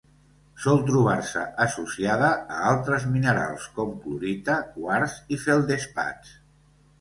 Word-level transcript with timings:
Sol 0.61 0.79
trobar-se 0.85 1.43
associada 1.65 2.29
a 2.55 2.61
altres 2.69 3.05
minerals 3.17 3.67
com: 3.77 3.93
clorita, 4.07 4.57
quars 4.79 5.19
i 5.37 5.41
feldespats. 5.45 6.35